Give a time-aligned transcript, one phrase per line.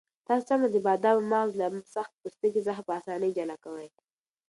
[0.27, 3.87] تاسو څنګه د بادامو مغز له سخت پوستکي څخه په اسانۍ جلا کوئ؟